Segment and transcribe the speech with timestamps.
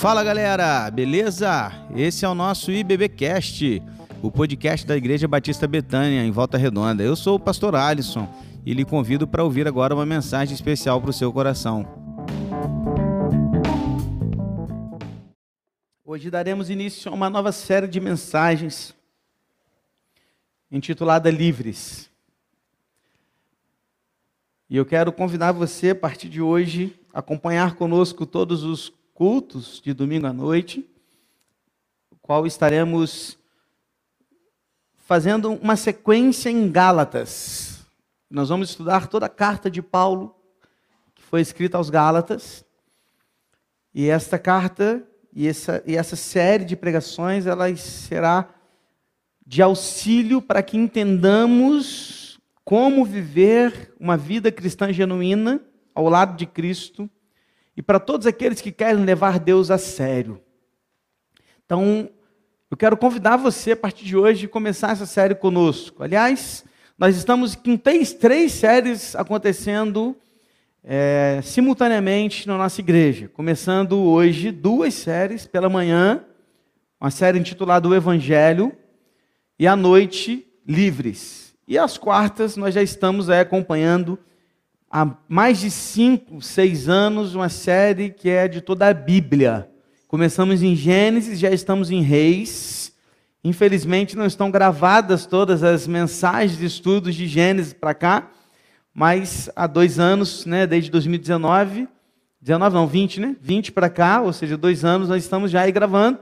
[0.00, 1.70] Fala galera, beleza?
[1.94, 3.82] Esse é o nosso IBBcast,
[4.22, 7.02] o podcast da Igreja Batista Betânia, em Volta Redonda.
[7.02, 8.26] Eu sou o pastor Alisson
[8.64, 11.86] e lhe convido para ouvir agora uma mensagem especial para o seu coração.
[16.02, 18.94] Hoje daremos início a uma nova série de mensagens
[20.72, 22.08] intitulada Livres.
[24.70, 29.82] E eu quero convidar você, a partir de hoje, a acompanhar conosco todos os cultos
[29.84, 30.82] de domingo à noite,
[32.10, 33.36] o qual estaremos
[34.96, 37.84] fazendo uma sequência em Gálatas.
[38.30, 40.34] Nós vamos estudar toda a carta de Paulo,
[41.14, 42.64] que foi escrita aos Gálatas.
[43.94, 48.48] E esta carta e essa, e essa série de pregações, ela será
[49.46, 55.60] de auxílio para que entendamos como viver uma vida cristã genuína
[55.94, 57.10] ao lado de Cristo
[57.80, 60.38] e para todos aqueles que querem levar Deus a sério.
[61.64, 62.10] Então,
[62.70, 66.02] eu quero convidar você a partir de hoje a começar essa série conosco.
[66.02, 66.62] Aliás,
[66.98, 70.14] nós estamos com três, três séries acontecendo
[70.84, 73.30] é, simultaneamente na nossa igreja.
[73.32, 76.22] Começando hoje duas séries pela manhã,
[77.00, 78.76] uma série intitulada O Evangelho,
[79.58, 81.54] e à noite, Livres.
[81.66, 84.18] E às quartas nós já estamos aí acompanhando
[84.90, 89.70] há mais de cinco, seis anos, uma série que é de toda a Bíblia.
[90.08, 92.92] Começamos em Gênesis, já estamos em Reis.
[93.44, 98.30] Infelizmente não estão gravadas todas as mensagens de estudos de Gênesis para cá,
[98.92, 101.88] mas há dois anos, né, desde 2019,
[102.42, 103.36] 19 não, 20, né?
[103.40, 106.18] 20 para cá, ou seja, dois anos nós estamos já aí gravando.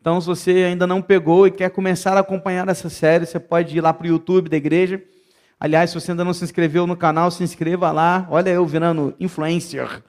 [0.00, 3.76] Então, se você ainda não pegou e quer começar a acompanhar essa série, você pode
[3.76, 5.02] ir lá para o YouTube da igreja
[5.64, 8.28] Aliás, se você ainda não se inscreveu no canal, se inscreva lá.
[8.30, 10.02] Olha eu virando influencer.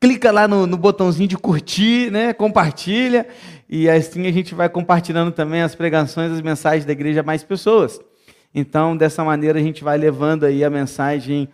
[0.00, 2.32] Clica lá no, no botãozinho de curtir, né?
[2.32, 3.26] compartilha.
[3.68, 7.42] E assim a gente vai compartilhando também as pregações, as mensagens da igreja a mais
[7.42, 7.98] pessoas.
[8.54, 11.48] Então, dessa maneira, a gente vai levando aí a mensagem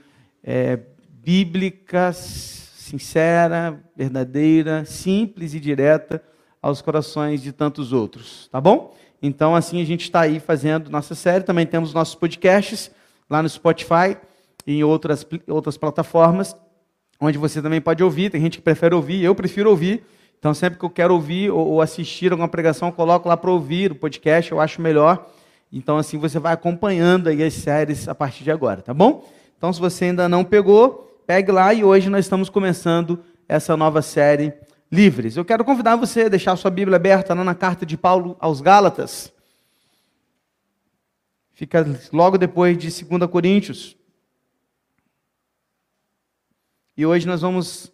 [0.45, 0.79] é,
[1.11, 6.23] bíblica, sincera, verdadeira, simples e direta
[6.61, 8.51] aos corações de tantos outros.
[8.53, 8.95] Tá bom?
[9.23, 11.43] Então, assim, a gente está aí fazendo nossa série.
[11.43, 12.98] Também temos nossos podcasts
[13.29, 14.17] lá no Spotify
[14.67, 16.55] e em outras, outras plataformas,
[17.21, 18.31] onde você também pode ouvir.
[18.31, 20.05] Tem gente que prefere ouvir, eu prefiro ouvir.
[20.39, 23.91] Então, sempre que eu quero ouvir ou assistir alguma pregação, eu coloco lá para ouvir
[23.91, 25.27] o podcast, eu acho melhor.
[25.73, 29.29] Então, assim, você vai acompanhando aí as séries a partir de agora, tá bom?
[29.57, 33.19] Então, se você ainda não pegou, pegue lá e hoje nós estamos começando
[33.49, 34.53] essa nova série
[34.91, 35.37] Livres.
[35.37, 38.61] Eu quero convidar você a deixar sua Bíblia aberta lá na carta de Paulo aos
[38.61, 39.33] Gálatas.
[41.59, 43.97] Fica logo depois de 2 Coríntios.
[46.97, 47.93] E hoje nós vamos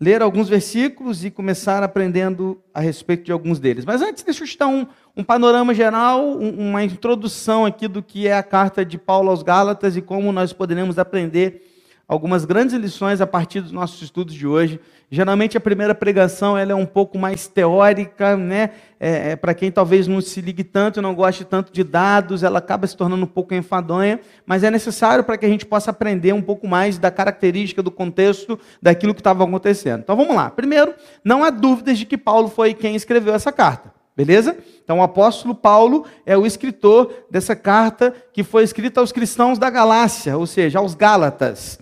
[0.00, 3.84] ler alguns versículos e começar aprendendo a respeito de alguns deles.
[3.84, 8.02] Mas antes, deixa eu te dar um, um panorama geral, um, uma introdução aqui do
[8.02, 11.69] que é a carta de Paulo aos Gálatas e como nós poderemos aprender
[12.10, 14.80] algumas grandes lições a partir dos nossos estudos de hoje.
[15.08, 18.70] Geralmente a primeira pregação ela é um pouco mais teórica, né?
[18.98, 22.58] É, é, Para quem talvez não se ligue tanto, não goste tanto de dados, ela
[22.58, 26.32] acaba se tornando um pouco enfadonha, mas é necessário para que a gente possa aprender
[26.32, 30.00] um pouco mais da característica, do contexto, daquilo que estava acontecendo.
[30.00, 30.50] Então vamos lá.
[30.50, 30.92] Primeiro,
[31.22, 33.92] não há dúvidas de que Paulo foi quem escreveu essa carta.
[34.16, 34.56] Beleza?
[34.82, 39.70] Então o apóstolo Paulo é o escritor dessa carta que foi escrita aos cristãos da
[39.70, 41.78] Galácia, ou seja, aos Gálatas.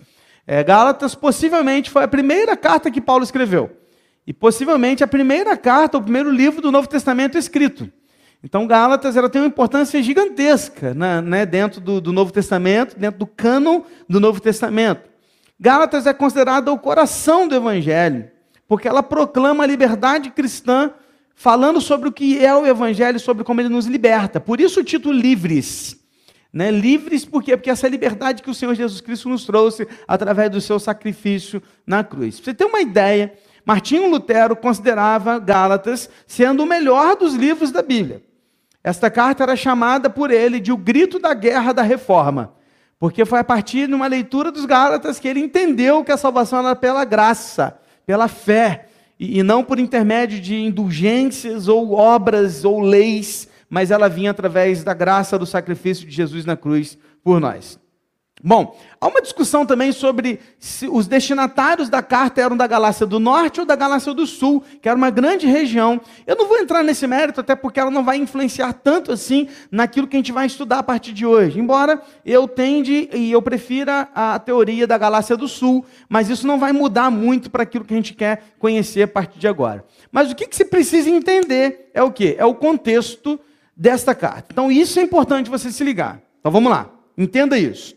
[0.51, 3.69] É, Gálatas possivelmente foi a primeira carta que Paulo escreveu.
[4.25, 7.87] E possivelmente a primeira carta, o primeiro livro do Novo Testamento escrito.
[8.43, 13.19] Então, Gálatas ela tem uma importância gigantesca né, né, dentro do, do, Novo Testamento, dentro
[13.19, 15.07] do cânon do Novo Testamento.
[15.59, 18.31] Gálatas é considerada o coração do Evangelho,
[18.67, 20.89] porque ela proclama a liberdade cristã,
[21.35, 24.39] falando sobre o que é o Evangelho, sobre como ele nos liberta.
[24.39, 25.95] Por isso o título Livres.
[26.51, 26.71] Né?
[26.71, 27.55] Livres por quê?
[27.55, 32.03] Porque essa liberdade que o Senhor Jesus Cristo nos trouxe através do seu sacrifício na
[32.03, 32.39] cruz.
[32.39, 37.83] Pra você ter uma ideia, Martinho Lutero considerava Gálatas sendo o melhor dos livros da
[37.83, 38.23] Bíblia.
[38.83, 42.53] Esta carta era chamada por ele de o grito da guerra da reforma,
[42.97, 46.59] porque foi a partir de uma leitura dos Gálatas que ele entendeu que a salvação
[46.59, 48.87] era pela graça, pela fé,
[49.19, 54.93] e não por intermédio de indulgências ou obras ou leis mas ela vinha através da
[54.93, 57.79] graça do sacrifício de Jesus na cruz por nós.
[58.41, 63.19] Bom, há uma discussão também sobre se os destinatários da carta eram da Galácia do
[63.19, 65.99] Norte ou da Galácia do Sul, que era uma grande região.
[66.25, 70.07] Eu não vou entrar nesse mérito, até porque ela não vai influenciar tanto assim naquilo
[70.07, 71.59] que a gente vai estudar a partir de hoje.
[71.59, 76.57] Embora eu tende e eu prefira a teoria da Galácia do Sul, mas isso não
[76.57, 79.83] vai mudar muito para aquilo que a gente quer conhecer a partir de agora.
[80.13, 82.35] Mas o que, que se precisa entender é o que?
[82.37, 83.37] É o contexto
[83.79, 84.49] desta carta.
[84.51, 86.21] Então isso é importante você se ligar.
[86.41, 87.95] Então vamos lá, entenda isso.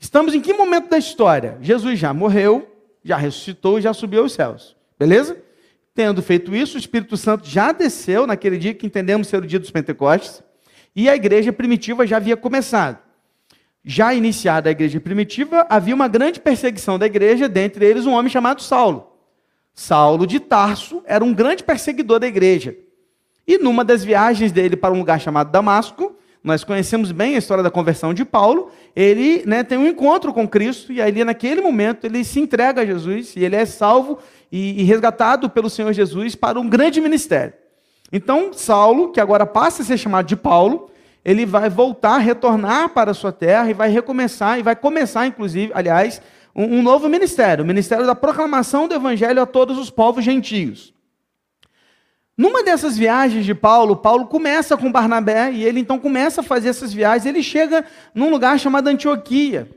[0.00, 1.56] Estamos em que momento da história?
[1.60, 2.68] Jesus já morreu,
[3.04, 4.76] já ressuscitou e já subiu aos céus.
[4.98, 5.40] Beleza?
[5.94, 9.60] Tendo feito isso, o Espírito Santo já desceu naquele dia que entendemos ser o dia
[9.60, 10.42] dos Pentecostes,
[10.94, 12.98] e a igreja primitiva já havia começado.
[13.84, 18.30] Já iniciada a igreja primitiva, havia uma grande perseguição da igreja, dentre eles um homem
[18.30, 19.12] chamado Saulo.
[19.72, 22.76] Saulo de Tarso era um grande perseguidor da igreja.
[23.46, 27.62] E numa das viagens dele para um lugar chamado Damasco, nós conhecemos bem a história
[27.62, 28.70] da conversão de Paulo.
[28.94, 32.86] Ele né, tem um encontro com Cristo e ali naquele momento ele se entrega a
[32.86, 34.18] Jesus e ele é salvo
[34.50, 37.52] e, e resgatado pelo Senhor Jesus para um grande ministério.
[38.12, 40.88] Então Saulo, que agora passa a ser chamado de Paulo,
[41.24, 45.72] ele vai voltar, retornar para a sua terra e vai recomeçar e vai começar, inclusive,
[45.74, 46.22] aliás,
[46.54, 50.94] um, um novo ministério, o ministério da proclamação do evangelho a todos os povos gentios.
[52.36, 56.68] Numa dessas viagens de Paulo, Paulo começa com Barnabé e ele então começa a fazer
[56.68, 57.24] essas viagens.
[57.24, 57.84] Ele chega
[58.14, 59.70] num lugar chamado Antioquia.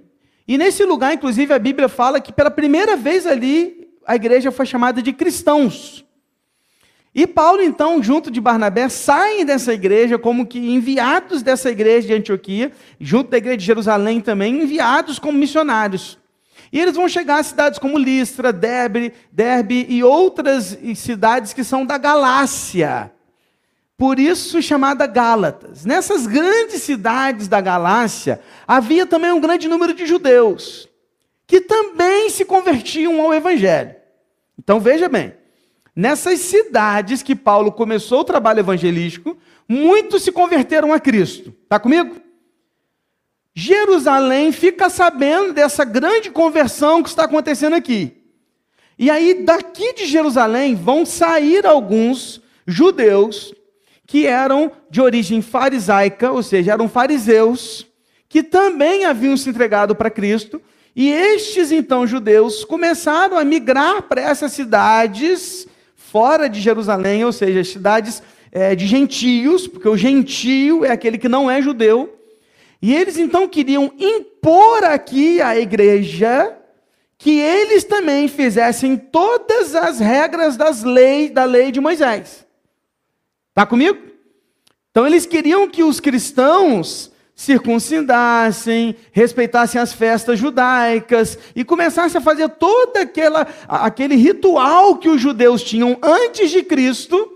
[0.45, 4.65] E nesse lugar, inclusive, a Bíblia fala que pela primeira vez ali a igreja foi
[4.65, 6.05] chamada de cristãos.
[7.15, 12.13] E Paulo, então, junto de Barnabé, saem dessa igreja como que enviados dessa igreja de
[12.13, 16.18] Antioquia, junto da igreja de Jerusalém também, enviados como missionários.
[16.71, 21.85] E eles vão chegar a cidades como Listra, Derbe, Derbe e outras cidades que são
[21.85, 23.11] da Galácia.
[23.97, 25.83] Por isso chamada Gálatas.
[25.83, 30.87] Nessas grandes cidades da Galácia, havia também um grande número de judeus,
[31.45, 33.95] que também se convertiam ao Evangelho.
[34.57, 35.33] Então veja bem,
[35.95, 39.37] nessas cidades que Paulo começou o trabalho evangelístico,
[39.67, 41.53] muitos se converteram a Cristo.
[41.63, 42.15] Está comigo?
[43.59, 48.13] Jerusalém fica sabendo dessa grande conversão que está acontecendo aqui.
[48.97, 53.53] E aí, daqui de Jerusalém, vão sair alguns judeus
[54.07, 57.85] que eram de origem farisaica, ou seja, eram fariseus,
[58.29, 60.61] que também haviam se entregado para Cristo.
[60.95, 67.61] E estes, então, judeus, começaram a migrar para essas cidades fora de Jerusalém, ou seja,
[67.65, 68.23] cidades
[68.53, 72.18] é, de gentios, porque o gentio é aquele que não é judeu.
[72.81, 76.55] E eles então queriam impor aqui à igreja
[77.17, 82.47] que eles também fizessem todas as regras das leis, da lei de Moisés.
[83.49, 83.99] Está comigo?
[84.89, 92.49] Então eles queriam que os cristãos circuncidassem, respeitassem as festas judaicas e começassem a fazer
[92.49, 97.31] todo aquela, aquele ritual que os judeus tinham antes de Cristo,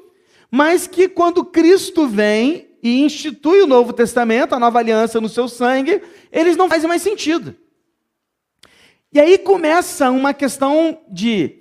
[0.49, 5.47] mas que quando Cristo vem, e institui o Novo Testamento, a nova aliança no seu
[5.47, 7.55] sangue, eles não fazem mais sentido.
[9.13, 11.59] E aí começa uma questão de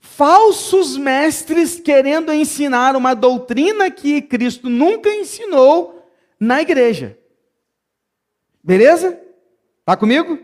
[0.00, 6.02] falsos mestres querendo ensinar uma doutrina que Cristo nunca ensinou
[6.40, 7.18] na igreja.
[8.64, 9.20] Beleza?
[9.80, 10.34] Está comigo?
[10.34, 10.38] O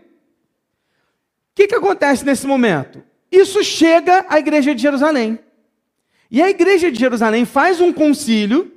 [1.55, 3.03] que, que acontece nesse momento?
[3.31, 5.39] Isso chega à igreja de Jerusalém.
[6.29, 8.71] E a igreja de Jerusalém faz um concílio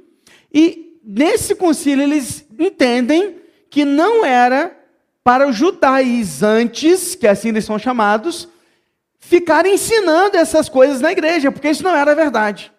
[0.53, 3.37] e nesse concílio eles entendem
[3.71, 4.77] que não era
[5.23, 8.49] para os judaizantes, que assim eles são chamados,
[9.19, 12.73] ficarem ensinando essas coisas na igreja, porque isso não era verdade.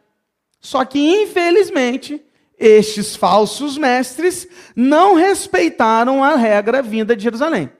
[0.59, 2.23] Só que, infelizmente,
[2.57, 7.71] estes falsos mestres não respeitaram a regra vinda de Jerusalém.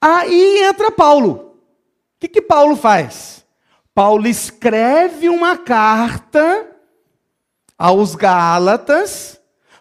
[0.00, 1.56] Aí entra Paulo.
[2.16, 3.44] O que, que Paulo faz?
[3.94, 6.66] Paulo escreve uma carta
[7.78, 9.39] aos Gálatas,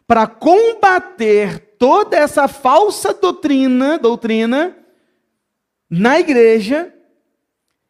[0.09, 4.75] para combater toda essa falsa doutrina, doutrina
[5.87, 6.91] na igreja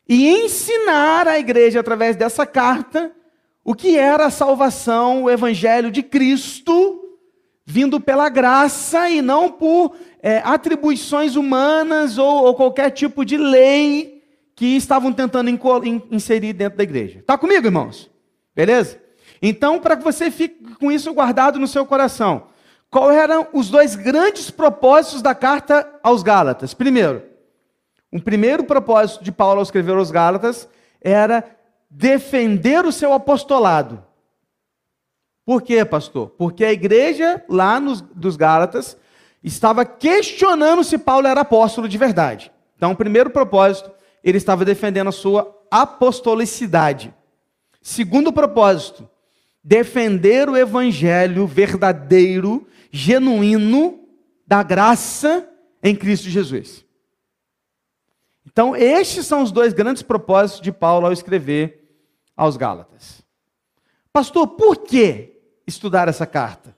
[0.06, 3.10] e ensinar a igreja através dessa carta
[3.64, 7.18] o que era a salvação, o evangelho de Cristo,
[7.66, 14.22] vindo pela graça e não por é, atribuições humanas ou, ou, qualquer tipo de lei
[14.58, 15.50] que estavam tentando
[16.12, 17.20] inserir dentro da igreja.
[17.20, 18.12] Está comigo, irmãos?
[18.54, 19.09] Beleza?
[19.42, 22.48] Então, para que você fique com isso guardado no seu coração,
[22.90, 26.74] quais eram os dois grandes propósitos da carta aos Gálatas?
[26.74, 27.24] Primeiro,
[28.12, 30.68] um primeiro propósito de Paulo ao escrever aos Gálatas
[31.02, 31.44] era
[31.90, 34.04] defender o seu apostolado.
[35.46, 36.30] Por quê, pastor?
[36.38, 38.96] Porque a igreja lá nos, dos Gálatas
[39.44, 42.52] estava questionando se Paulo era apóstolo de verdade.
[42.76, 43.92] Então, primeiro propósito,
[44.24, 47.14] ele estava defendendo a sua apostolicidade.
[47.82, 49.09] Segundo propósito,
[49.64, 54.00] defender o evangelho verdadeiro, genuíno
[54.48, 55.48] da graça
[55.84, 56.86] em Cristo Jesus.
[58.46, 61.88] Então, estes são os dois grandes propósitos de Paulo ao escrever
[62.36, 63.22] aos Gálatas.
[64.12, 66.76] Pastor, por que estudar essa carta?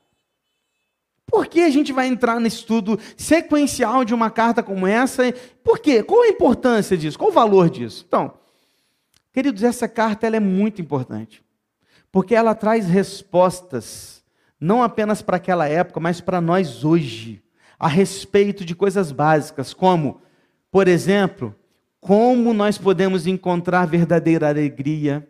[1.25, 5.31] Por que a gente vai entrar no estudo sequencial de uma carta como essa?
[5.63, 6.03] Por quê?
[6.03, 7.17] Qual a importância disso?
[7.17, 8.03] Qual o valor disso?
[8.05, 8.33] Então,
[9.31, 11.41] queridos, essa carta ela é muito importante.
[12.11, 14.23] Porque ela traz respostas,
[14.59, 17.41] não apenas para aquela época, mas para nós hoje,
[17.79, 20.21] a respeito de coisas básicas, como,
[20.69, 21.55] por exemplo,
[21.99, 25.27] como nós podemos encontrar verdadeira alegria,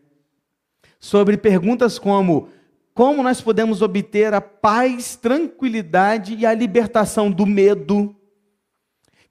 [1.00, 2.50] sobre perguntas como
[2.94, 8.16] como nós podemos obter a paz, tranquilidade e a libertação do medo.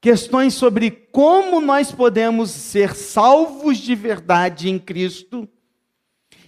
[0.00, 5.46] Questões sobre como nós podemos ser salvos de verdade em Cristo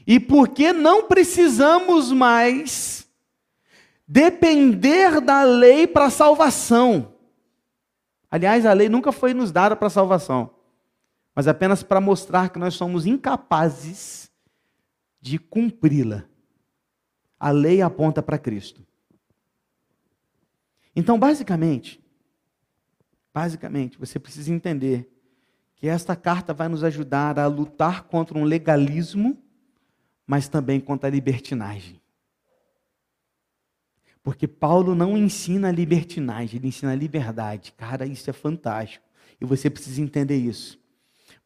[0.06, 3.08] e por que não precisamos mais
[4.06, 7.14] depender da lei para salvação.
[8.30, 10.54] Aliás, a lei nunca foi nos dada para salvação,
[11.34, 14.30] mas apenas para mostrar que nós somos incapazes
[15.20, 16.24] de cumpri-la
[17.42, 18.86] a lei aponta para Cristo.
[20.94, 22.00] Então, basicamente,
[23.34, 25.10] basicamente, você precisa entender
[25.74, 29.41] que esta carta vai nos ajudar a lutar contra um legalismo,
[30.26, 32.00] mas também contra a libertinagem.
[34.22, 37.72] Porque Paulo não ensina libertinagem, ele ensina liberdade.
[37.76, 39.04] Cara, isso é fantástico.
[39.40, 40.80] E você precisa entender isso.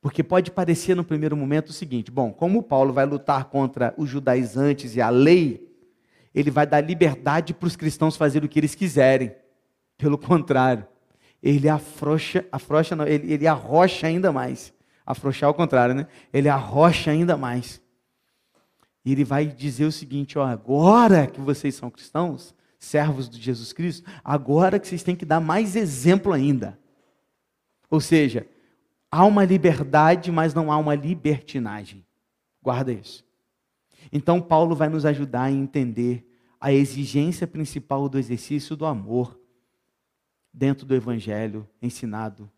[0.01, 4.11] Porque pode parecer no primeiro momento o seguinte: bom, como Paulo vai lutar contra os
[4.11, 5.67] judaizantes e a lei,
[6.35, 9.35] ele vai dar liberdade para os cristãos fazerem o que eles quiserem.
[9.97, 10.87] Pelo contrário,
[11.43, 14.75] ele afrouxa, afrouxa não, ele, ele arrocha ainda mais.
[15.07, 16.07] Afrouxar ao contrário, né?
[16.33, 17.81] Ele arrocha ainda mais.
[19.07, 23.73] E ele vai dizer o seguinte: ó, agora que vocês são cristãos, servos de Jesus
[23.73, 26.77] Cristo, agora que vocês têm que dar mais exemplo ainda.
[27.89, 28.49] Ou seja,
[29.09, 32.05] há uma liberdade, mas não há uma libertinagem.
[32.61, 33.25] Guarda isso.
[34.13, 36.29] Então, Paulo vai nos ajudar a entender
[36.61, 39.39] a exigência principal do exercício do amor
[40.53, 42.51] dentro do Evangelho ensinado,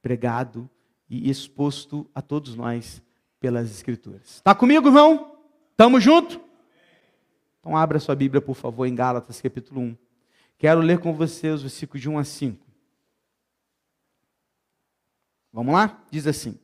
[0.00, 0.70] pregado
[1.10, 3.02] e exposto a todos nós
[3.40, 4.36] pelas Escrituras.
[4.36, 5.35] Está comigo, irmão?
[5.76, 6.40] Estamos junto?
[7.60, 9.96] Então, abra sua Bíblia, por favor, em Gálatas, capítulo 1.
[10.56, 12.66] Quero ler com você os versículos de 1 a 5.
[15.52, 16.02] Vamos lá?
[16.10, 16.58] Diz assim: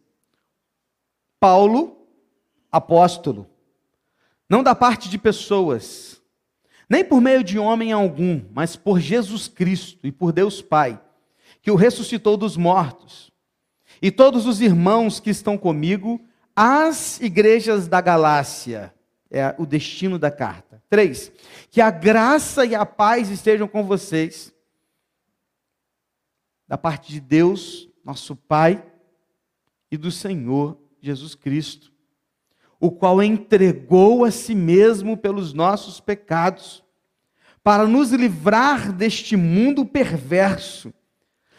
[1.39, 2.07] Paulo,
[2.71, 3.47] apóstolo,
[4.49, 6.23] não da parte de pessoas,
[6.89, 10.99] nem por meio de homem algum, mas por Jesus Cristo e por Deus Pai,
[11.61, 13.31] que o ressuscitou dos mortos,
[14.01, 16.19] e todos os irmãos que estão comigo,
[16.57, 18.95] as igrejas da Galácia,
[19.33, 20.83] é o destino da carta.
[20.89, 21.33] Três,
[21.71, 24.55] que a graça e a paz estejam com vocês,
[26.69, 28.85] da parte de Deus, nosso Pai,
[29.91, 31.93] e do Senhor Jesus Cristo
[32.83, 36.83] o qual entregou a si mesmo pelos nossos pecados,
[37.63, 40.93] para nos livrar deste mundo perverso,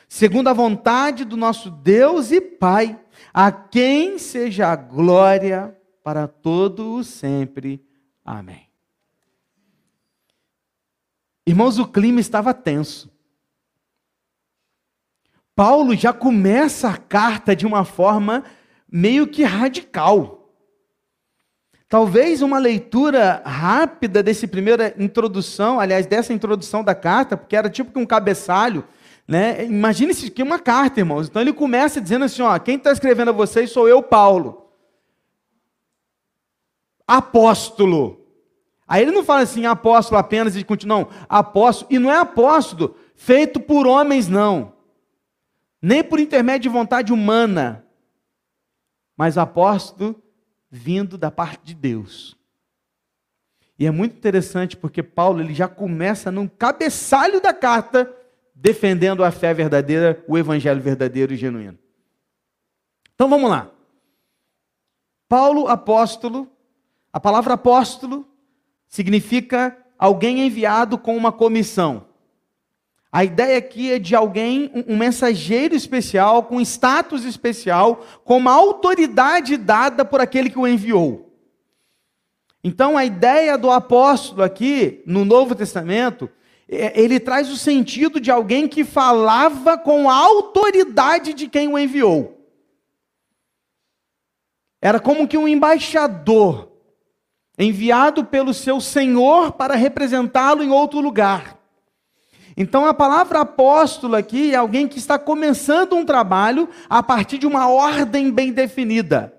[0.10, 3.00] segundo a vontade do nosso Deus e Pai,
[3.34, 7.82] a quem seja a glória para todo o sempre.
[8.24, 8.68] Amém.
[11.48, 13.12] Irmãos, o clima estava tenso.
[15.56, 18.44] Paulo já começa a carta de uma forma
[18.92, 20.50] meio que radical.
[21.88, 27.92] Talvez uma leitura rápida desse primeira introdução, aliás, dessa introdução da carta, porque era tipo
[27.92, 28.84] que um cabeçalho,
[29.28, 29.64] né?
[29.66, 31.28] Imagine-se que é uma carta, irmãos.
[31.28, 34.63] Então ele começa dizendo assim: ó, quem está escrevendo a vocês sou eu, Paulo.
[37.08, 38.22] Apóstolo.
[38.88, 42.96] Aí ele não fala assim, apóstolo apenas e continua, não, apóstolo, e não é apóstolo
[43.16, 44.74] feito por homens, não,
[45.82, 47.86] nem por intermédio de vontade humana,
[49.16, 50.22] mas apóstolo
[50.70, 52.38] vindo da parte de Deus.
[53.78, 58.12] E é muito interessante porque Paulo ele já começa no cabeçalho da carta
[58.54, 61.78] defendendo a fé verdadeira, o evangelho verdadeiro e genuíno.
[63.14, 63.70] Então vamos lá.
[65.28, 66.50] Paulo apóstolo,
[67.14, 68.28] a palavra apóstolo
[68.88, 72.08] significa alguém enviado com uma comissão.
[73.12, 79.56] A ideia aqui é de alguém, um mensageiro especial, com status especial, com uma autoridade
[79.56, 81.32] dada por aquele que o enviou.
[82.64, 86.28] Então, a ideia do apóstolo aqui, no Novo Testamento,
[86.68, 91.78] é, ele traz o sentido de alguém que falava com a autoridade de quem o
[91.78, 92.44] enviou.
[94.82, 96.73] Era como que um embaixador
[97.58, 101.58] enviado pelo seu senhor para representá-lo em outro lugar.
[102.56, 107.48] Então a palavra apóstolo aqui é alguém que está começando um trabalho a partir de
[107.48, 109.34] uma ordem bem definida.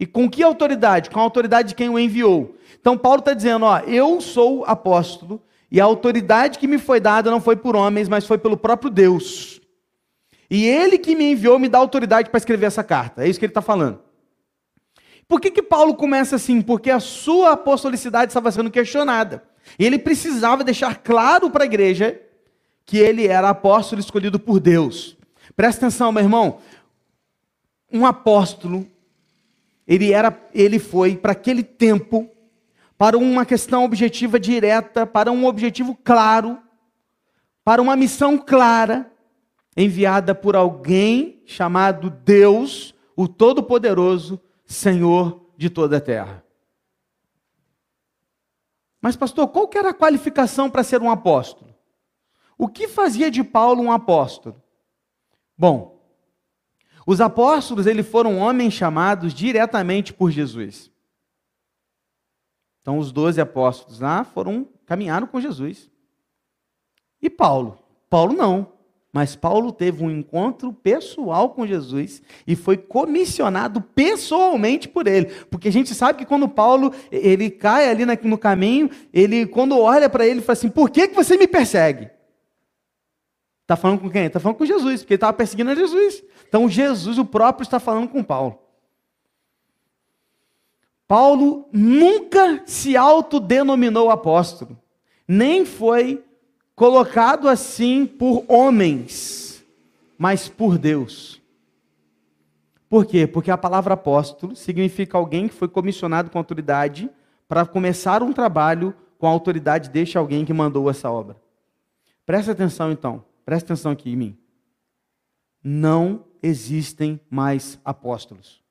[0.00, 1.10] E com que autoridade?
[1.10, 2.56] Com a autoridade de quem o enviou.
[2.80, 7.30] Então Paulo está dizendo: ó, eu sou apóstolo, e a autoridade que me foi dada
[7.30, 9.60] não foi por homens, mas foi pelo próprio Deus.
[10.50, 13.24] E ele que me enviou me dá autoridade para escrever essa carta.
[13.24, 14.00] É isso que ele está falando.
[15.32, 16.60] Por que, que Paulo começa assim?
[16.60, 19.42] Porque a sua apostolicidade estava sendo questionada.
[19.78, 22.20] E ele precisava deixar claro para a igreja
[22.84, 25.16] que ele era apóstolo escolhido por Deus.
[25.56, 26.58] Presta atenção, meu irmão.
[27.90, 28.86] Um apóstolo,
[29.88, 32.28] ele era, ele foi para aquele tempo
[32.98, 36.58] para uma questão objetiva direta, para um objetivo claro,
[37.64, 39.10] para uma missão clara,
[39.74, 44.38] enviada por alguém chamado Deus, o Todo-Poderoso,
[44.72, 46.44] Senhor de toda a terra.
[49.00, 51.74] Mas, pastor, qual que era a qualificação para ser um apóstolo?
[52.56, 54.62] O que fazia de Paulo um apóstolo?
[55.58, 56.00] Bom,
[57.04, 60.90] os apóstolos eles foram homens chamados diretamente por Jesus.
[62.80, 65.90] Então, os doze apóstolos lá foram, caminharam com Jesus.
[67.20, 67.78] E Paulo?
[68.08, 68.72] Paulo não.
[69.12, 75.26] Mas Paulo teve um encontro pessoal com Jesus e foi comissionado pessoalmente por ele.
[75.50, 80.08] Porque a gente sabe que quando Paulo ele cai ali no caminho, ele quando olha
[80.08, 82.10] para ele, fala assim: Por que, que você me persegue?
[83.60, 84.24] Está falando com quem?
[84.24, 86.24] Está falando com Jesus, porque ele estava perseguindo a Jesus.
[86.48, 88.58] Então Jesus, o próprio, está falando com Paulo.
[91.06, 94.78] Paulo nunca se autodenominou apóstolo,
[95.28, 96.24] nem foi
[96.74, 99.64] colocado assim por homens,
[100.18, 101.40] mas por Deus.
[102.88, 103.26] Por quê?
[103.26, 107.10] Porque a palavra apóstolo significa alguém que foi comissionado com autoridade
[107.48, 111.40] para começar um trabalho com a autoridade deste alguém que mandou essa obra.
[112.26, 114.38] Presta atenção então, presta atenção aqui em mim.
[115.62, 118.62] Não existem mais apóstolos.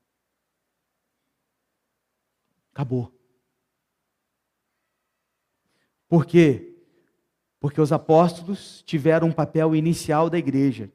[2.74, 3.12] Acabou.
[6.08, 6.71] Por quê?
[7.62, 10.92] Porque os apóstolos tiveram um papel inicial da igreja.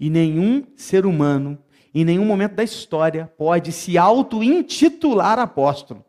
[0.00, 1.56] E nenhum ser humano,
[1.94, 6.04] em nenhum momento da história, pode se auto-intitular apóstolo.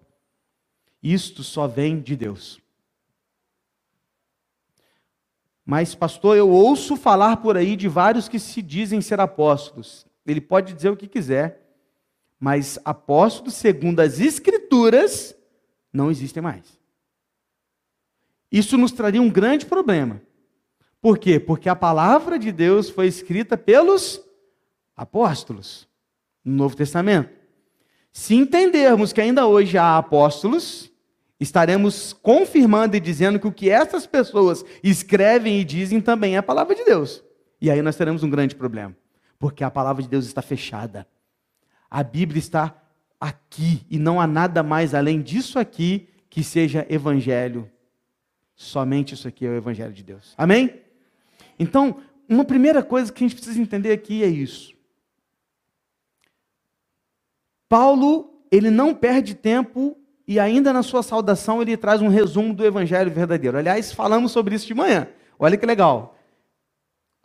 [1.04, 2.60] Isto só vem de Deus.
[5.64, 10.08] Mas, pastor, eu ouço falar por aí de vários que se dizem ser apóstolos.
[10.26, 11.70] Ele pode dizer o que quiser
[12.40, 15.36] mas apóstolos, segundo as Escrituras,
[15.92, 16.79] não existem mais.
[18.52, 20.22] Isso nos traria um grande problema.
[21.02, 21.40] Por quê?
[21.40, 24.22] Porque a palavra de Deus foi escrita pelos
[24.96, 25.88] apóstolos
[26.44, 27.30] no Novo Testamento.
[28.12, 30.92] Se entendermos que ainda hoje há apóstolos,
[31.40, 36.44] estaremos confirmando e dizendo que o que essas pessoas escrevem e dizem também é a
[36.44, 37.24] palavra de Deus.
[37.62, 38.96] E aí nós teremos um grande problema,
[39.38, 41.08] porque a palavra de Deus está fechada.
[41.90, 42.76] A Bíblia está
[43.20, 47.70] aqui e não há nada mais além disso aqui que seja evangelho.
[48.62, 50.34] Somente isso aqui é o evangelho de Deus.
[50.38, 50.82] Amém?
[51.58, 54.74] Então, uma primeira coisa que a gente precisa entender aqui é isso.
[57.70, 62.66] Paulo, ele não perde tempo e ainda na sua saudação ele traz um resumo do
[62.66, 63.58] evangelho verdadeiro.
[63.58, 65.08] Aliás, falamos sobre isso de manhã.
[65.40, 66.18] Olha que legal.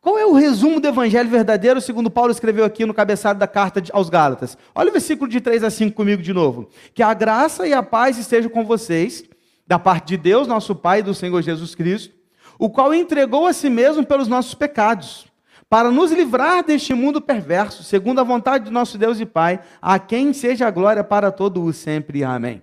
[0.00, 3.82] Qual é o resumo do evangelho verdadeiro, segundo Paulo escreveu aqui no cabeçalho da carta
[3.92, 4.56] aos Gálatas?
[4.72, 6.68] Olha o versículo de 3 a 5 comigo de novo.
[6.94, 9.24] Que a graça e a paz estejam com vocês,
[9.66, 12.14] da parte de Deus, nosso Pai e do Senhor Jesus Cristo,
[12.58, 15.26] o qual entregou a si mesmo pelos nossos pecados,
[15.68, 19.98] para nos livrar deste mundo perverso, segundo a vontade de nosso Deus e Pai, a
[19.98, 22.22] quem seja a glória para todo o sempre.
[22.22, 22.62] Amém.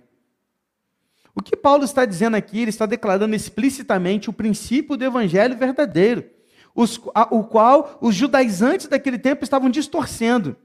[1.34, 6.24] O que Paulo está dizendo aqui, ele está declarando explicitamente o princípio do evangelho verdadeiro
[6.74, 10.56] os, a, o qual os judaizantes daquele tempo estavam distorcendo.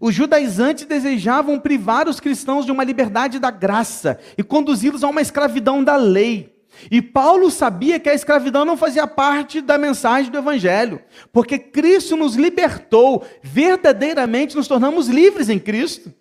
[0.00, 5.20] Os judaizantes desejavam privar os cristãos de uma liberdade da graça e conduzi-los a uma
[5.20, 6.52] escravidão da lei.
[6.90, 11.00] E Paulo sabia que a escravidão não fazia parte da mensagem do Evangelho,
[11.32, 16.12] porque Cristo nos libertou, verdadeiramente nos tornamos livres em Cristo.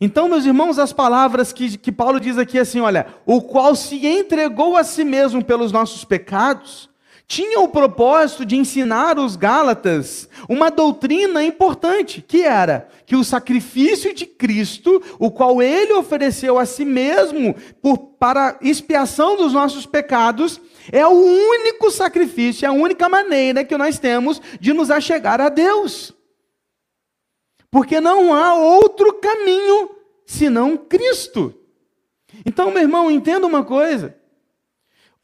[0.00, 4.06] Então, meus irmãos, as palavras que, que Paulo diz aqui assim, olha, o qual se
[4.06, 6.90] entregou a si mesmo pelos nossos pecados,
[7.26, 14.14] tinha o propósito de ensinar os Gálatas uma doutrina importante, que era que o sacrifício
[14.14, 20.60] de Cristo, o qual ele ofereceu a si mesmo por, para expiação dos nossos pecados,
[20.92, 25.48] é o único sacrifício, é a única maneira que nós temos de nos achegar a
[25.48, 26.12] Deus.
[27.70, 29.90] Porque não há outro caminho
[30.26, 31.54] senão Cristo.
[32.44, 34.16] Então, meu irmão, entenda uma coisa.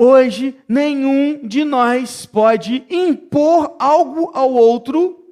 [0.02, 5.26] Hoje, nenhum de nós pode impor algo ao outro,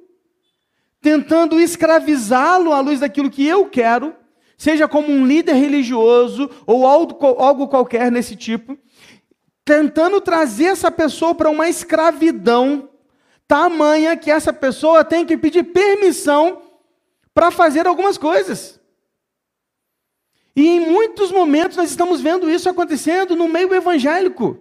[1.01, 4.15] tentando escravizá-lo à luz daquilo que eu quero,
[4.55, 8.77] seja como um líder religioso ou algo, qualquer nesse tipo,
[9.65, 12.89] tentando trazer essa pessoa para uma escravidão
[13.47, 16.61] tamanha que essa pessoa tem que pedir permissão
[17.33, 18.78] para fazer algumas coisas.
[20.59, 24.59] E em muitos momentos nós estamos vendo isso acontecendo no meio evangélico.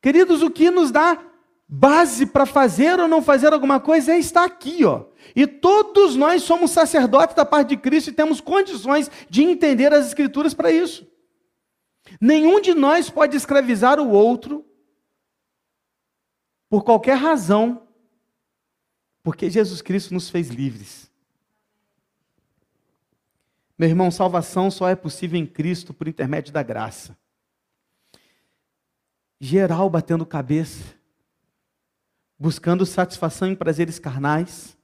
[0.00, 1.24] Queridos, o que nos dá
[1.68, 5.04] base para fazer ou não fazer alguma coisa é estar aqui, ó.
[5.36, 10.08] E todos nós somos sacerdotes da parte de Cristo e temos condições de entender as
[10.08, 11.06] Escrituras para isso.
[12.20, 14.66] Nenhum de nós pode escravizar o outro
[16.68, 17.86] por qualquer razão,
[19.22, 21.11] porque Jesus Cristo nos fez livres.
[23.78, 27.16] Meu irmão, salvação só é possível em Cristo por intermédio da graça.
[29.40, 30.94] Geral batendo cabeça,
[32.38, 34.76] buscando satisfação em prazeres carnais,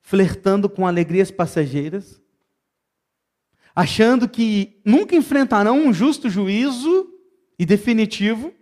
[0.00, 2.20] flertando com alegrias passageiras,
[3.74, 7.12] achando que nunca enfrentarão um justo juízo
[7.58, 8.52] e definitivo,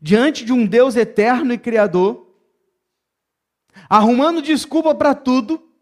[0.00, 2.34] diante de um Deus eterno e criador,
[3.88, 5.73] arrumando desculpa para tudo,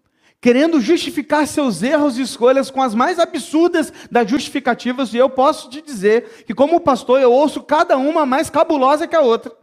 [0.42, 5.70] querendo justificar seus erros e escolhas com as mais absurdas das justificativas, e eu posso
[5.70, 9.56] te dizer que, como pastor, eu ouço cada uma mais cabulosa que a outra.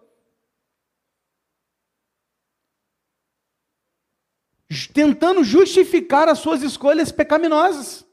[4.94, 8.08] Tentando justificar as suas escolhas pecaminosas.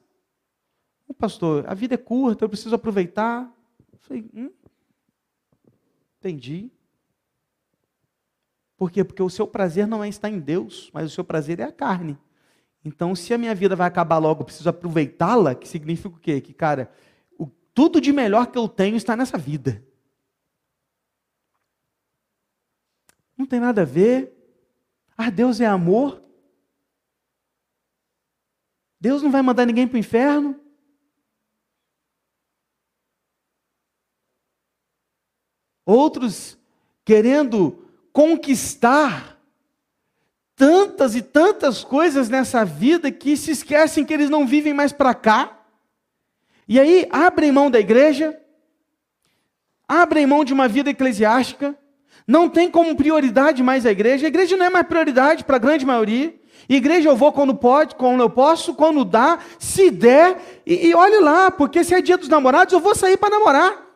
[1.07, 3.49] O pastor, a vida é curta, eu preciso aproveitar.
[3.93, 4.51] Eu falei, hum,
[6.19, 6.73] entendi.
[8.77, 9.05] Por quê?
[9.05, 11.71] Porque o seu prazer não é estar em Deus, mas o seu prazer é a
[11.71, 12.19] carne.
[12.87, 16.41] Então, se a minha vida vai acabar logo, eu preciso aproveitá-la, que significa o quê?
[16.41, 16.89] Que, cara,
[17.37, 19.85] o, tudo de melhor que eu tenho está nessa vida.
[23.37, 24.33] Não tem nada a ver.
[25.19, 26.23] Ah, Deus é amor.
[29.01, 30.55] Deus não vai mandar ninguém para o inferno.
[35.85, 36.57] Outros
[37.05, 39.36] querendo conquistar
[40.57, 45.15] tantas e tantas coisas nessa vida que se esquecem que eles não vivem mais para
[45.15, 45.61] cá.
[46.67, 48.37] E aí abrem mão da igreja,
[49.87, 51.79] abrem mão de uma vida eclesiástica,
[52.27, 54.27] não tem como prioridade mais a igreja.
[54.27, 56.35] A igreja não é mais prioridade para a grande maioria.
[56.69, 60.63] Igreja eu vou quando pode, quando eu posso, quando dá, se der.
[60.67, 63.87] E, e olhe lá, porque se é dia dos namorados, eu vou sair para namorar.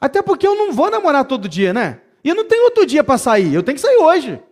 [0.00, 2.00] Até porque eu não vou namorar todo dia, né?
[2.24, 4.42] E não tenho outro dia para sair, eu tenho que sair hoje.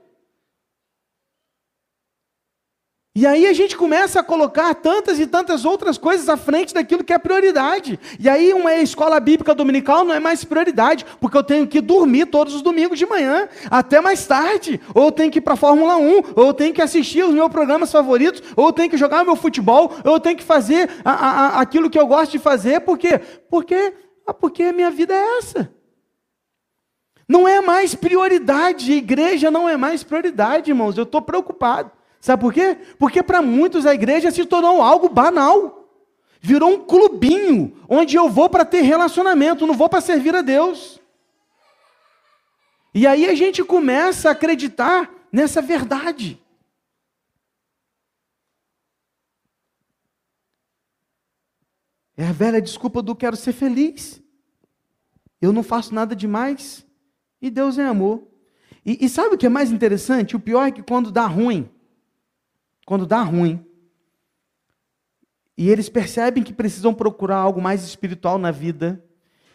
[3.17, 7.05] E aí a gente começa a colocar tantas e tantas outras coisas à frente daquilo
[7.05, 7.97] que é prioridade.
[8.19, 12.27] E aí uma escola bíblica dominical não é mais prioridade, porque eu tenho que dormir
[12.27, 15.57] todos os domingos de manhã, até mais tarde, ou eu tenho que ir para a
[15.57, 18.97] Fórmula 1, ou eu tenho que assistir os meus programas favoritos, ou eu tenho que
[18.97, 22.41] jogar meu futebol, ou eu tenho que fazer a, a, aquilo que eu gosto de
[22.41, 23.21] fazer, por quê?
[23.49, 23.95] Porque,
[24.27, 25.73] ah, porque a minha vida é essa.
[27.29, 31.93] Não é mais prioridade, igreja não é mais prioridade, irmãos, eu estou preocupado.
[32.25, 32.79] Sabe por quê?
[32.99, 35.87] Porque para muitos a igreja se tornou algo banal.
[36.41, 40.99] Virou um clubinho onde eu vou para ter relacionamento, não vou para servir a Deus.
[42.95, 46.43] E aí a gente começa a acreditar nessa verdade.
[52.17, 54.19] É a velha desculpa do quero ser feliz.
[55.43, 56.87] Eu não faço nada demais.
[57.43, 58.27] E Deus é amor.
[58.83, 60.35] E, e sabe o que é mais interessante?
[60.35, 61.71] O pior é que quando dá ruim,
[62.85, 63.65] quando dá ruim,
[65.57, 69.03] e eles percebem que precisam procurar algo mais espiritual na vida,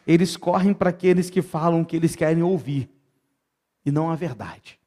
[0.07, 2.89] eles correm para aqueles que falam o que eles querem ouvir
[3.85, 4.79] e não a verdade.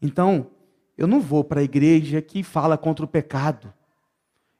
[0.00, 0.50] Então,
[0.96, 3.72] eu não vou para a igreja que fala contra o pecado.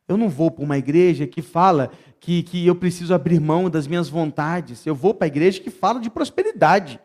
[0.08, 3.86] Eu não vou para uma igreja que fala que, que eu preciso abrir mão das
[3.86, 4.84] minhas vontades.
[4.84, 7.00] Eu vou para a igreja que fala de prosperidade.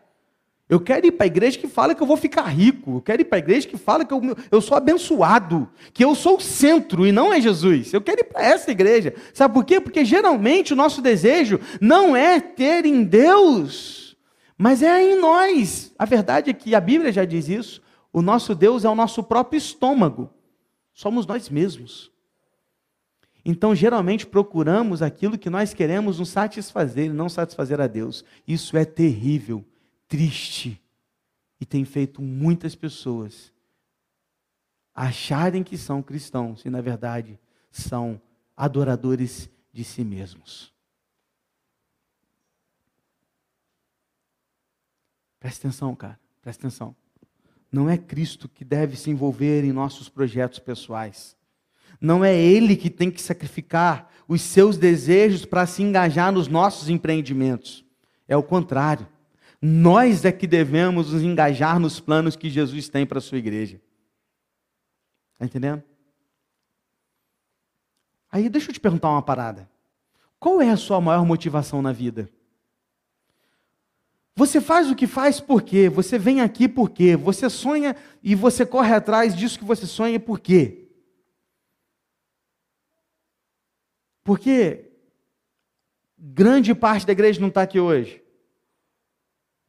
[0.68, 2.96] Eu quero ir para a igreja que fala que eu vou ficar rico.
[2.96, 6.14] Eu quero ir para a igreja que fala que eu, eu sou abençoado, que eu
[6.14, 7.94] sou o centro e não é Jesus.
[7.94, 9.14] Eu quero ir para essa igreja.
[9.32, 9.80] Sabe por quê?
[9.80, 14.16] Porque geralmente o nosso desejo não é ter em Deus,
[14.58, 15.94] Mas é em nós.
[15.98, 17.80] A verdade é que a Bíblia já diz isso.
[18.12, 20.30] O nosso Deus é o nosso próprio estômago.
[20.92, 22.10] Somos nós mesmos.
[23.44, 28.24] Então, geralmente, procuramos aquilo que nós queremos nos satisfazer e não satisfazer a Deus.
[28.46, 29.64] Isso é terrível,
[30.08, 30.82] triste.
[31.60, 33.52] E tem feito muitas pessoas
[34.94, 37.38] acharem que são cristãos e, na verdade,
[37.70, 38.20] são
[38.56, 40.72] adoradores de si mesmos.
[45.38, 46.96] Presta atenção, cara, presta atenção.
[47.70, 51.36] Não é Cristo que deve se envolver em nossos projetos pessoais.
[52.00, 56.88] Não é Ele que tem que sacrificar os seus desejos para se engajar nos nossos
[56.88, 57.84] empreendimentos.
[58.26, 59.06] É o contrário.
[59.60, 63.80] Nós é que devemos nos engajar nos planos que Jesus tem para a sua igreja.
[65.34, 65.82] Está entendendo?
[68.30, 69.68] Aí deixa eu te perguntar uma parada.
[70.38, 72.30] Qual é a sua maior motivação na vida?
[74.36, 75.88] Você faz o que faz por quê?
[75.88, 77.16] Você vem aqui por quê?
[77.16, 80.88] Você sonha e você corre atrás disso que você sonha por quê?
[84.22, 84.92] Porque
[86.16, 88.22] grande parte da igreja não está aqui hoje.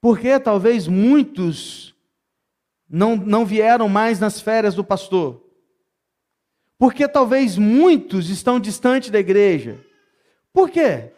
[0.02, 1.94] Porque talvez muitos
[2.90, 5.44] não, não vieram mais nas férias do pastor.
[6.78, 9.84] Porque talvez muitos estão distantes da igreja.
[10.54, 11.12] Por quê?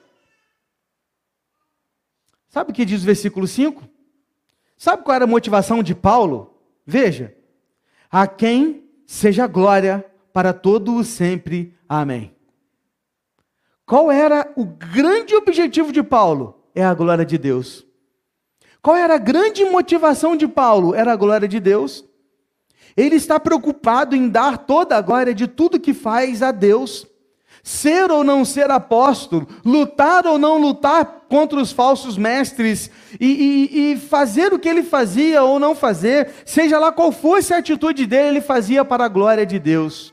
[2.50, 3.88] Sabe o que diz o versículo 5?
[4.76, 6.60] Sabe qual era a motivação de Paulo?
[6.86, 7.36] Veja:
[8.10, 11.78] a quem seja glória para todo o sempre.
[11.88, 12.36] Amém.
[13.86, 16.62] Qual era o grande objetivo de Paulo?
[16.74, 17.86] É a glória de Deus.
[18.82, 20.96] Qual era a grande motivação de Paulo?
[20.96, 22.04] Era a glória de Deus.
[22.98, 27.06] Ele está preocupado em dar toda a glória de tudo que faz a Deus.
[27.64, 32.90] Ser ou não ser apóstolo, lutar ou não lutar contra os falsos mestres,
[33.20, 37.54] e, e, e fazer o que ele fazia ou não fazer, seja lá qual fosse
[37.54, 40.12] a atitude dele, ele fazia para a glória de Deus.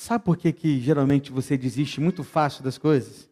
[0.00, 3.28] Sabe por que, que geralmente você desiste muito fácil das coisas?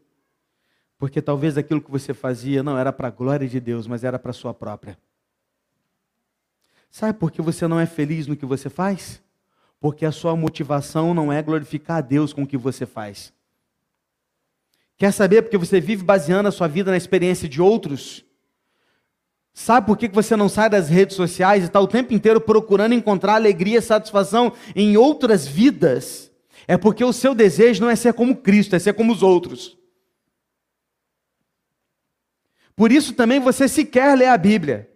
[0.99, 4.19] Porque talvez aquilo que você fazia não era para a glória de Deus, mas era
[4.19, 4.99] para a sua própria.
[6.91, 9.23] Sabe por que você não é feliz no que você faz?
[9.79, 13.33] Porque a sua motivação não é glorificar a Deus com o que você faz.
[14.97, 18.25] Quer saber porque você vive baseando a sua vida na experiência de outros?
[19.55, 22.93] Sabe por que você não sai das redes sociais e está o tempo inteiro procurando
[22.93, 26.26] encontrar alegria e satisfação em outras vidas?
[26.69, 29.79] É porque o seu desejo não é ser como Cristo, é ser como os outros.
[32.75, 34.91] Por isso também você sequer lê a Bíblia.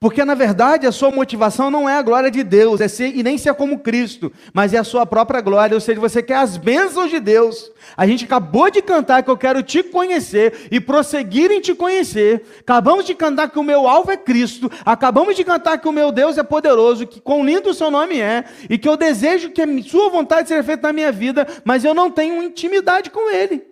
[0.00, 3.22] Porque na verdade a sua motivação não é a glória de Deus, é ser, e
[3.22, 6.56] nem ser como Cristo, mas é a sua própria glória, ou seja, você quer as
[6.56, 7.70] bênçãos de Deus.
[7.96, 12.44] A gente acabou de cantar que eu quero te conhecer e prosseguir em te conhecer.
[12.60, 14.70] Acabamos de cantar que o meu alvo é Cristo.
[14.84, 18.20] Acabamos de cantar que o meu Deus é poderoso, que quão lindo o seu nome
[18.20, 21.84] é, e que eu desejo que a sua vontade seja feita na minha vida, mas
[21.84, 23.65] eu não tenho intimidade com Ele.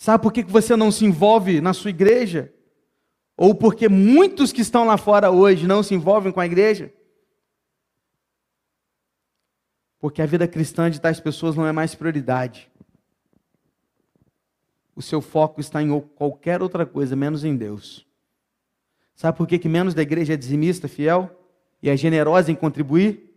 [0.00, 2.50] Sabe por que você não se envolve na sua igreja?
[3.36, 6.90] Ou porque muitos que estão lá fora hoje não se envolvem com a igreja?
[9.98, 12.72] Porque a vida cristã de tais pessoas não é mais prioridade.
[14.96, 18.06] O seu foco está em qualquer outra coisa, menos em Deus.
[19.14, 21.30] Sabe por que, que menos da igreja é dizimista, fiel?
[21.82, 23.36] E é generosa em contribuir?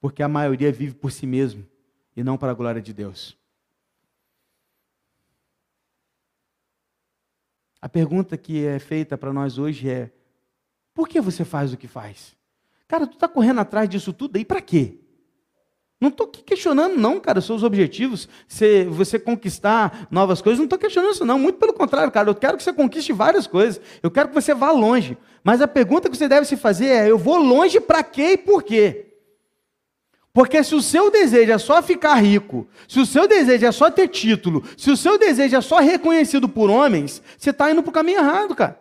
[0.00, 1.66] Porque a maioria vive por si mesmo
[2.16, 3.41] e não para a glória de Deus.
[7.82, 10.08] A pergunta que é feita para nós hoje é:
[10.94, 12.36] por que você faz o que faz?
[12.86, 14.98] Cara, tu está correndo atrás disso tudo aí para quê?
[16.00, 21.12] Não estou questionando, não, cara, seus objetivos, se você conquistar novas coisas, não estou questionando
[21.12, 21.38] isso, não.
[21.38, 23.80] Muito pelo contrário, cara, eu quero que você conquiste várias coisas.
[24.02, 25.16] Eu quero que você vá longe.
[25.44, 28.38] Mas a pergunta que você deve se fazer é: eu vou longe para quê e
[28.38, 29.11] por quê?
[30.32, 33.90] Porque se o seu desejo é só ficar rico, se o seu desejo é só
[33.90, 37.90] ter título, se o seu desejo é só reconhecido por homens, você está indo para
[37.90, 38.80] o caminho errado, cara.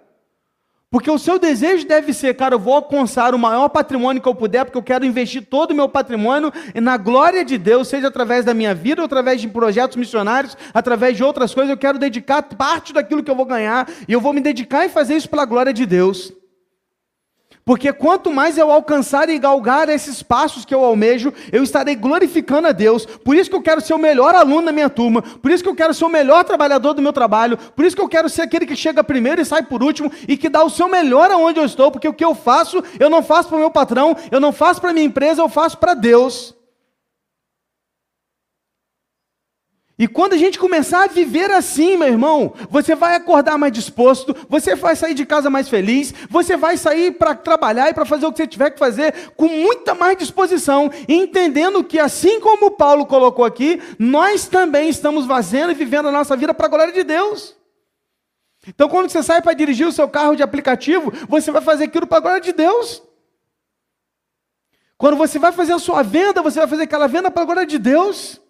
[0.90, 4.36] Porque o seu desejo deve ser, cara, eu vou alcançar o maior patrimônio que eu
[4.36, 8.44] puder, porque eu quero investir todo o meu patrimônio na glória de Deus, seja através
[8.44, 11.70] da minha vida, ou através de projetos missionários, através de outras coisas.
[11.70, 14.90] Eu quero dedicar parte daquilo que eu vou ganhar, e eu vou me dedicar e
[14.90, 16.34] fazer isso pela glória de Deus.
[17.72, 22.68] Porque quanto mais eu alcançar e galgar esses passos que eu almejo, eu estarei glorificando
[22.68, 23.06] a Deus.
[23.06, 25.70] Por isso que eu quero ser o melhor aluno da minha turma, por isso que
[25.70, 28.42] eu quero ser o melhor trabalhador do meu trabalho, por isso que eu quero ser
[28.42, 31.62] aquele que chega primeiro e sai por último e que dá o seu melhor aonde
[31.62, 34.42] eu estou, porque o que eu faço, eu não faço para o meu patrão, eu
[34.42, 36.54] não faço para minha empresa, eu faço para Deus.
[40.02, 44.36] E quando a gente começar a viver assim, meu irmão, você vai acordar mais disposto,
[44.50, 48.26] você vai sair de casa mais feliz, você vai sair para trabalhar e para fazer
[48.26, 53.06] o que você tiver que fazer com muita mais disposição, entendendo que assim como Paulo
[53.06, 57.04] colocou aqui, nós também estamos fazendo e vivendo a nossa vida para a glória de
[57.04, 57.56] Deus.
[58.68, 62.08] Então, quando você sai para dirigir o seu carro de aplicativo, você vai fazer aquilo
[62.08, 63.04] para a glória de Deus.
[64.98, 67.68] Quando você vai fazer a sua venda, você vai fazer aquela venda para a glória
[67.68, 68.41] de Deus.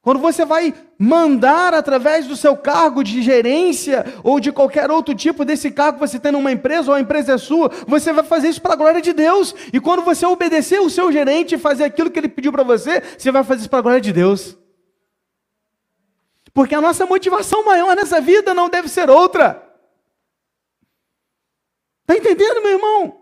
[0.00, 5.44] Quando você vai mandar através do seu cargo de gerência ou de qualquer outro tipo
[5.44, 8.48] desse cargo que você tem numa empresa ou a empresa é sua, você vai fazer
[8.48, 9.54] isso para a glória de Deus.
[9.72, 13.02] E quando você obedecer o seu gerente e fazer aquilo que ele pediu para você,
[13.18, 14.56] você vai fazer isso para a glória de Deus.
[16.54, 19.64] Porque a nossa motivação maior nessa vida não deve ser outra.
[22.02, 23.20] Está entendendo, meu irmão?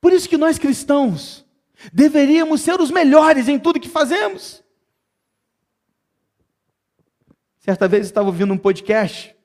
[0.00, 1.44] Por isso que nós cristãos
[1.92, 4.64] deveríamos ser os melhores em tudo que fazemos.
[7.60, 9.36] Certa vez eu estava ouvindo um podcast,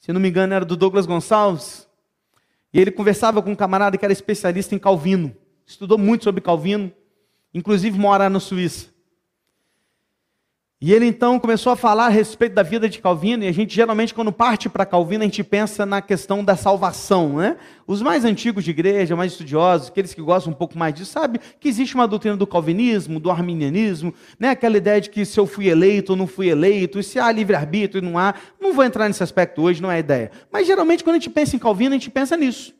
[0.00, 1.88] se não me engano era do Douglas Gonçalves,
[2.72, 6.92] e ele conversava com um camarada que era especialista em Calvino, estudou muito sobre Calvino,
[7.54, 8.95] inclusive mora na Suíça.
[10.86, 13.74] E ele então começou a falar a respeito da vida de Calvino, e a gente
[13.74, 17.38] geralmente, quando parte para Calvino, a gente pensa na questão da salvação.
[17.38, 17.56] Né?
[17.88, 21.40] Os mais antigos de igreja, mais estudiosos, aqueles que gostam um pouco mais disso, sabem
[21.58, 24.50] que existe uma doutrina do calvinismo, do arminianismo, né?
[24.50, 27.32] aquela ideia de que se eu fui eleito ou não fui eleito, e se há
[27.32, 28.36] livre-arbítrio e não há.
[28.60, 30.30] Não vou entrar nesse aspecto hoje, não é a ideia.
[30.52, 32.72] Mas geralmente, quando a gente pensa em Calvino, a gente pensa nisso.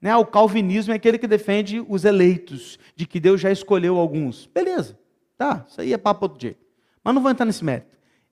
[0.00, 0.16] Né?
[0.16, 4.46] O calvinismo é aquele que defende os eleitos, de que Deus já escolheu alguns.
[4.46, 4.98] Beleza,
[5.36, 6.65] tá, isso aí é papo outro jeito.
[7.06, 7.86] Mas não vou entrar nesse mérito.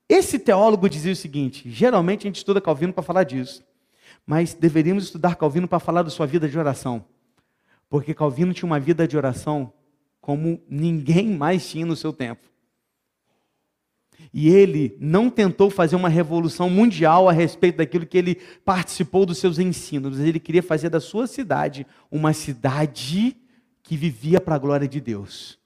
[0.08, 3.64] Esse teólogo dizia o seguinte: geralmente a gente estuda Calvino para falar disso,
[4.26, 7.04] mas deveríamos estudar Calvino para falar da sua vida de oração.
[7.88, 9.72] Porque Calvino tinha uma vida de oração
[10.20, 12.42] como ninguém mais tinha no seu tempo.
[14.32, 19.38] E ele não tentou fazer uma revolução mundial a respeito daquilo que ele participou dos
[19.38, 20.18] seus ensinos.
[20.18, 23.36] Ele queria fazer da sua cidade uma cidade
[23.84, 25.62] que vivia para a glória de Deus.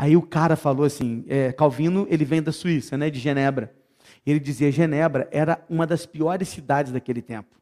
[0.00, 3.70] Aí o cara falou assim, é, Calvino, ele vem da Suíça, né, de Genebra.
[4.24, 7.60] Ele dizia, Genebra era uma das piores cidades daquele tempo.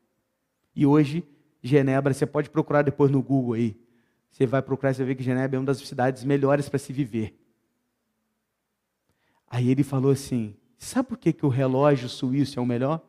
[0.72, 1.26] E hoje,
[1.60, 3.76] Genebra, você pode procurar depois no Google aí.
[4.30, 6.92] Você vai procurar, você vai ver que Genebra é uma das cidades melhores para se
[6.92, 7.36] viver.
[9.48, 13.04] Aí ele falou assim, sabe por que, que o relógio suíço é o melhor?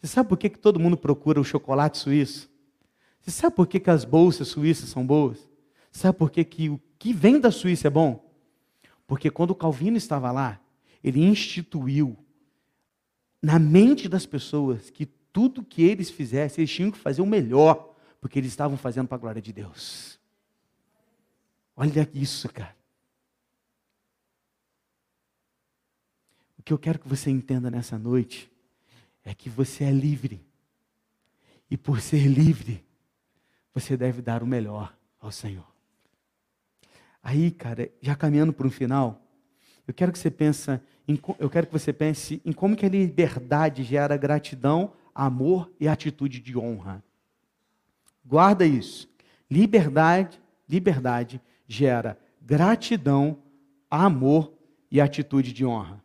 [0.00, 2.50] Você sabe por que, que todo mundo procura o chocolate suíço?
[3.20, 5.48] Você sabe por que, que as bolsas suíças são boas?
[5.92, 8.23] Sabe por que, que o que vem da Suíça é bom?
[9.14, 10.60] Porque quando Calvino estava lá,
[11.00, 12.18] ele instituiu
[13.40, 17.94] na mente das pessoas que tudo que eles fizessem, eles tinham que fazer o melhor,
[18.20, 20.18] porque eles estavam fazendo para a glória de Deus.
[21.76, 22.76] Olha isso, cara.
[26.58, 28.50] O que eu quero que você entenda nessa noite
[29.22, 30.44] é que você é livre.
[31.70, 32.84] E por ser livre,
[33.72, 35.73] você deve dar o melhor ao Senhor.
[37.24, 39.22] Aí, cara, já caminhando para o final,
[39.88, 42.88] eu quero que você pense, em, eu quero que você pense em como que a
[42.88, 47.02] liberdade gera gratidão, amor e atitude de honra.
[48.22, 49.08] Guarda isso.
[49.50, 53.38] Liberdade, liberdade gera gratidão,
[53.90, 54.52] amor
[54.90, 56.04] e atitude de honra.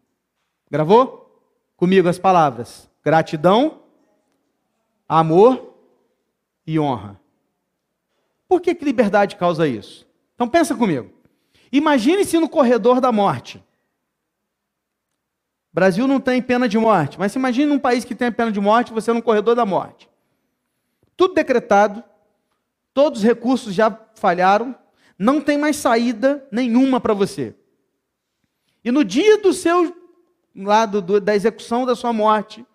[0.71, 1.43] Gravou?
[1.75, 3.82] Comigo as palavras: gratidão,
[5.08, 5.75] amor
[6.65, 7.19] e honra.
[8.47, 10.09] Por que, que liberdade causa isso?
[10.39, 11.12] Então pensa comigo.
[11.69, 13.58] Imagine-se no corredor da morte.
[13.58, 18.62] O Brasil não tem pena de morte, mas imagine num país que tem pena de
[18.62, 20.10] morte, você no corredor da morte.
[21.17, 22.02] Tudo decretado,
[22.93, 24.73] todos os recursos já falharam,
[25.17, 27.54] não tem mais saída nenhuma para você.
[28.82, 29.93] E no dia do seu
[30.56, 32.65] lado da execução da sua morte,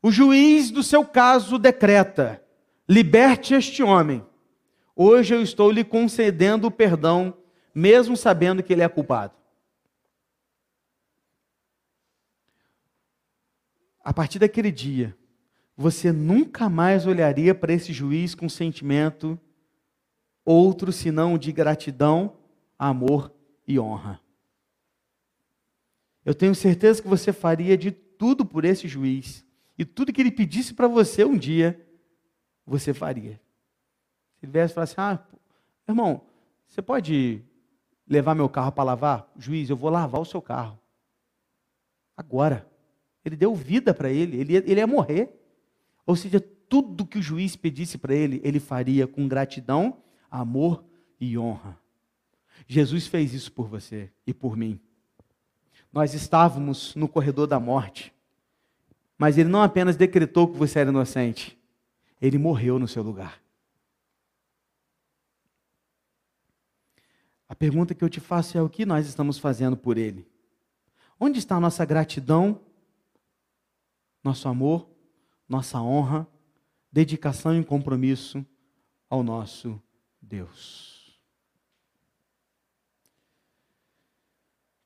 [0.00, 2.40] o juiz do seu caso decreta:
[2.88, 4.24] liberte este homem.
[5.00, 7.32] Hoje eu estou lhe concedendo o perdão,
[7.72, 9.32] mesmo sabendo que ele é culpado.
[14.02, 15.16] A partir daquele dia,
[15.76, 19.38] você nunca mais olharia para esse juiz com sentimento
[20.44, 22.36] outro senão de gratidão,
[22.76, 23.32] amor
[23.68, 24.20] e honra.
[26.24, 29.46] Eu tenho certeza que você faria de tudo por esse juiz.
[29.78, 31.80] E tudo que ele pedisse para você um dia,
[32.66, 33.40] você faria?
[34.38, 35.18] Se ele viesse e falasse, ah,
[35.88, 36.22] irmão,
[36.66, 37.42] você pode
[38.06, 39.32] levar meu carro para lavar?
[39.36, 40.78] Juiz, eu vou lavar o seu carro.
[42.16, 42.66] Agora.
[43.28, 45.38] Ele deu vida para ele, ele ia, ele ia morrer.
[46.06, 49.98] Ou seja, tudo que o juiz pedisse para ele, ele faria com gratidão,
[50.30, 50.82] amor
[51.20, 51.78] e honra.
[52.66, 54.80] Jesus fez isso por você e por mim.
[55.92, 58.14] Nós estávamos no corredor da morte,
[59.16, 61.58] mas ele não apenas decretou que você era inocente,
[62.20, 63.40] ele morreu no seu lugar.
[67.48, 70.26] A pergunta que eu te faço é o que nós estamos fazendo por ele?
[71.18, 72.60] Onde está a nossa gratidão
[74.22, 74.88] nosso amor,
[75.48, 76.26] nossa honra,
[76.92, 78.44] dedicação e compromisso
[79.08, 79.80] ao nosso
[80.20, 81.18] Deus.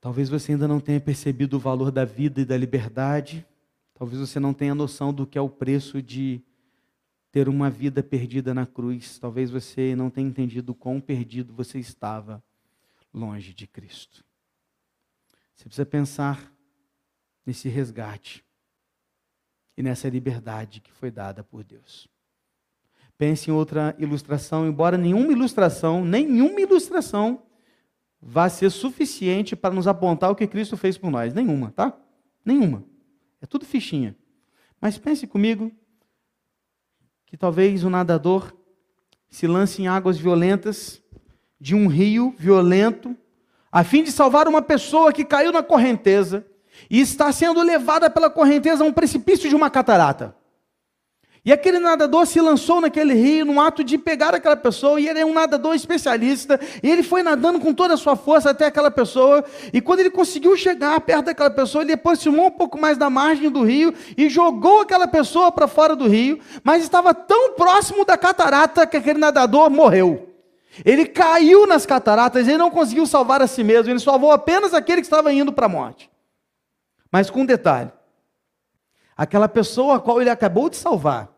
[0.00, 3.46] Talvez você ainda não tenha percebido o valor da vida e da liberdade,
[3.94, 6.40] talvez você não tenha noção do que é o preço de
[7.30, 12.42] ter uma vida perdida na cruz, talvez você não tenha entendido quão perdido você estava
[13.12, 14.24] longe de Cristo.
[15.54, 16.52] Você precisa pensar
[17.44, 18.44] nesse resgate
[19.76, 22.08] e nessa liberdade que foi dada por Deus.
[23.18, 27.46] Pense em outra ilustração, embora nenhuma ilustração, nenhuma ilustração
[28.20, 31.34] vá ser suficiente para nos apontar o que Cristo fez por nós.
[31.34, 31.98] Nenhuma, tá?
[32.44, 32.84] Nenhuma.
[33.40, 34.16] É tudo fichinha.
[34.80, 35.72] Mas pense comigo
[37.26, 38.56] que talvez o nadador
[39.28, 41.01] se lance em águas violentas
[41.62, 43.16] de um rio violento,
[43.70, 46.44] a fim de salvar uma pessoa que caiu na correnteza
[46.90, 50.34] e está sendo levada pela correnteza a um precipício de uma catarata.
[51.44, 55.20] E aquele nadador se lançou naquele rio no ato de pegar aquela pessoa, e ele
[55.20, 58.90] é um nadador especialista, e ele foi nadando com toda a sua força até aquela
[58.90, 63.08] pessoa, e quando ele conseguiu chegar perto daquela pessoa, ele aproximou um pouco mais da
[63.08, 68.04] margem do rio e jogou aquela pessoa para fora do rio, mas estava tão próximo
[68.04, 70.31] da catarata que aquele nadador morreu.
[70.84, 75.02] Ele caiu nas cataratas, ele não conseguiu salvar a si mesmo, ele salvou apenas aquele
[75.02, 76.10] que estava indo para a morte.
[77.10, 77.92] Mas com um detalhe:
[79.16, 81.30] aquela pessoa a qual ele acabou de salvar,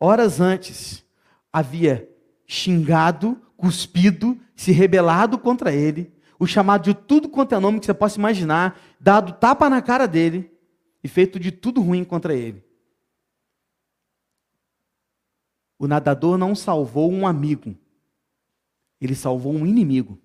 [0.00, 1.04] horas antes,
[1.52, 2.08] havia
[2.46, 7.94] xingado, cuspido, se rebelado contra ele, o chamado de tudo quanto é nome que você
[7.94, 10.52] possa imaginar, dado tapa na cara dele
[11.02, 12.64] e feito de tudo ruim contra ele.
[15.78, 17.76] O nadador não salvou um amigo,
[19.06, 20.20] ele salvou um inimigo.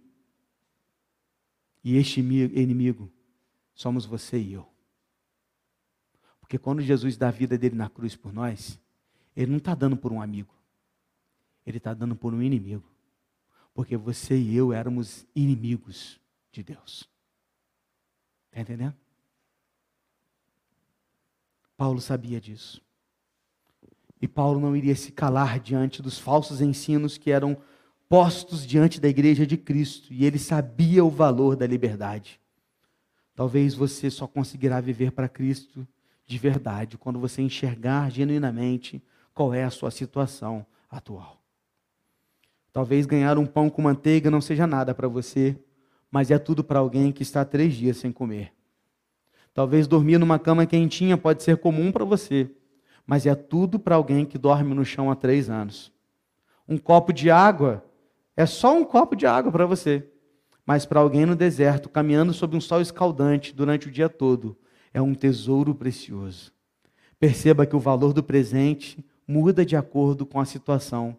[1.84, 3.12] E este inimigo
[3.74, 4.68] somos você e eu.
[6.40, 8.80] Porque quando Jesus dá a vida dele na cruz por nós,
[9.36, 10.54] ele não está dando por um amigo,
[11.66, 12.84] ele está dando por um inimigo.
[13.74, 16.20] Porque você e eu éramos inimigos
[16.52, 17.10] de Deus.
[18.48, 18.96] Está entendendo?
[21.78, 22.82] Paulo sabia disso.
[24.22, 27.62] E Paulo não iria se calar diante dos falsos ensinos que eram
[28.10, 30.12] postos diante da igreja de Cristo.
[30.12, 32.42] E ele sabia o valor da liberdade.
[33.36, 35.88] Talvez você só conseguirá viver para Cristo
[36.26, 39.02] de verdade, quando você enxergar genuinamente
[39.34, 41.42] qual é a sua situação atual.
[42.72, 45.58] Talvez ganhar um pão com manteiga não seja nada para você,
[46.12, 48.54] mas é tudo para alguém que está três dias sem comer.
[49.54, 52.52] Talvez dormir numa cama quentinha pode ser comum para você,
[53.08, 55.92] mas é tudo para alguém que dorme no chão há três anos.
[56.68, 57.84] Um copo de água
[58.40, 60.10] é só um copo de água para você,
[60.66, 64.58] mas para alguém no deserto, caminhando sob um sol escaldante durante o dia todo,
[64.94, 66.54] é um tesouro precioso.
[67.20, 71.18] Perceba que o valor do presente muda de acordo com a situação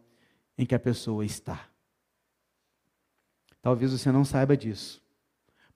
[0.56, 1.68] em que a pessoa está.
[3.60, 5.02] Talvez você não saiba disso,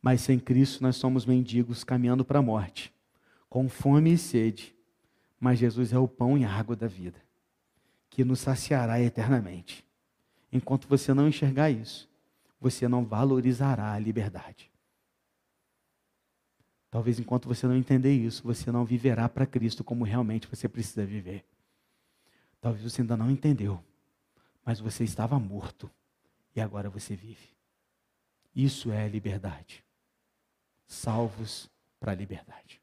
[0.00, 2.90] mas sem Cristo nós somos mendigos caminhando para a morte,
[3.50, 4.74] com fome e sede.
[5.38, 7.20] Mas Jesus é o pão e a água da vida,
[8.08, 9.84] que nos saciará eternamente.
[10.54, 12.08] Enquanto você não enxergar isso,
[12.60, 14.70] você não valorizará a liberdade.
[16.88, 21.04] Talvez enquanto você não entender isso, você não viverá para Cristo como realmente você precisa
[21.04, 21.44] viver.
[22.60, 23.84] Talvez você ainda não entendeu,
[24.64, 25.90] mas você estava morto
[26.54, 27.48] e agora você vive.
[28.54, 29.84] Isso é liberdade.
[30.86, 32.80] Salvos para a liberdade.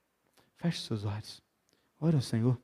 [0.57, 1.41] Feche seus olhos.
[2.01, 2.61] Ora ao Senhor.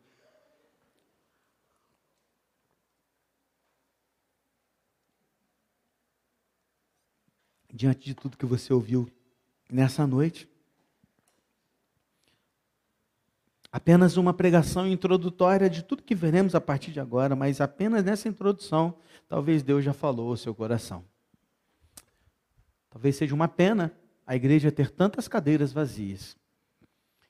[7.77, 9.07] Diante de tudo que você ouviu
[9.71, 10.49] nessa noite,
[13.71, 18.27] apenas uma pregação introdutória de tudo que veremos a partir de agora, mas apenas nessa
[18.27, 18.97] introdução,
[19.29, 21.05] talvez Deus já falou ao seu coração.
[22.89, 23.93] Talvez seja uma pena
[24.25, 26.35] a igreja ter tantas cadeiras vazias.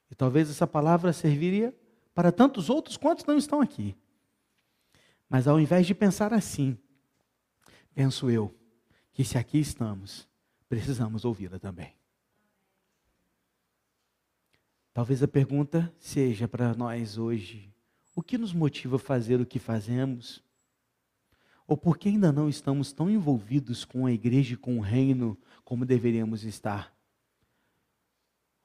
[0.10, 1.76] E talvez essa palavra serviria
[2.16, 3.98] para tantos outros quantos não estão aqui.
[5.28, 6.78] Mas ao invés de pensar assim,
[7.93, 8.56] penso eu
[9.12, 10.26] que se aqui estamos,
[10.68, 11.93] precisamos ouvi-la também.
[14.93, 17.72] Talvez a pergunta seja para nós hoje:
[18.15, 20.43] o que nos motiva a fazer o que fazemos?
[21.68, 25.38] Ou por que ainda não estamos tão envolvidos com a igreja e com o reino
[25.63, 26.95] como deveríamos estar?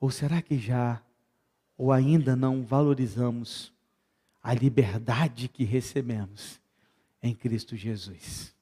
[0.00, 1.02] Ou será que já
[1.76, 3.72] ou ainda não valorizamos
[4.42, 6.60] a liberdade que recebemos
[7.22, 8.54] em Cristo Jesus?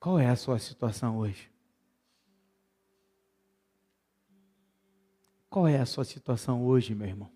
[0.00, 1.50] Qual é a sua situação hoje?
[5.50, 7.30] Qual é a sua situação hoje, meu irmão?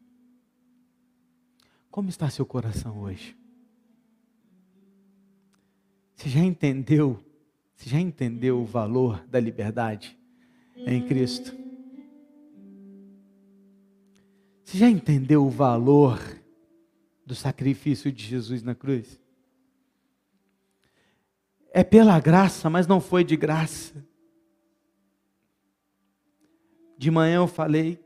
[1.90, 3.36] Como está seu coração hoje?
[6.14, 7.22] Você já entendeu?
[7.76, 10.18] Você já entendeu o valor da liberdade
[10.74, 11.54] em Cristo?
[14.64, 16.18] Você já entendeu o valor
[17.26, 19.20] do sacrifício de Jesus na cruz?
[21.76, 24.06] É pela graça, mas não foi de graça.
[26.96, 27.98] De manhã eu falei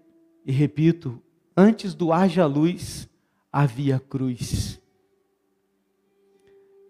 [0.46, 1.22] e repito,
[1.54, 3.06] antes do haja luz,
[3.52, 4.80] havia cruz.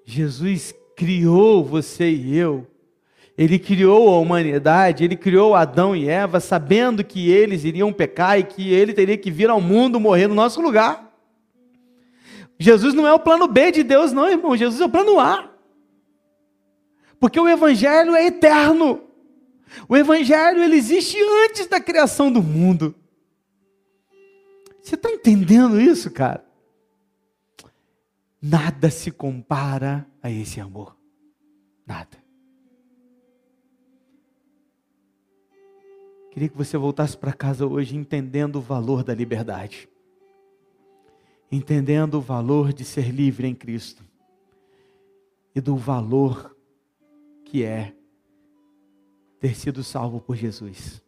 [0.05, 2.64] Jesus criou você e eu.
[3.37, 8.45] Ele criou a humanidade, ele criou Adão e Eva, sabendo que eles iriam pecar e
[8.45, 11.12] que ele teria que vir ao mundo morrer no nosso lugar.
[12.57, 14.57] Jesus não é o plano B de Deus, não, irmão.
[14.57, 15.57] Jesus é o plano A.
[17.18, 19.02] Porque o Evangelho é eterno.
[19.88, 22.94] O Evangelho ele existe antes da criação do mundo.
[24.82, 26.44] Você está entendendo isso, cara?
[28.40, 30.96] Nada se compara a esse amor.
[31.86, 32.16] Nada.
[36.30, 39.88] Queria que você voltasse para casa hoje entendendo o valor da liberdade.
[41.50, 44.04] Entendendo o valor de ser livre em Cristo.
[45.54, 46.56] E do valor
[47.51, 47.94] que é
[49.40, 51.03] ter sido salvo por Jesus.